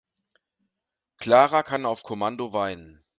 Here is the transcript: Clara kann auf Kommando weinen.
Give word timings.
Clara 1.17 1.61
kann 1.61 1.85
auf 1.85 2.01
Kommando 2.01 2.53
weinen. 2.53 3.03